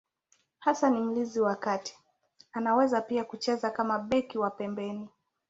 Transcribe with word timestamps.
Hasa 0.59 0.89
ni 0.89 0.99
mlinzi 1.01 1.41
wa 1.41 1.55
kati, 1.55 1.97
anaweza 2.53 3.01
pia 3.01 3.23
kucheza 3.23 3.69
kama 3.71 3.99
beki 3.99 4.37
wa 4.37 4.51
pembeni. 4.51 5.09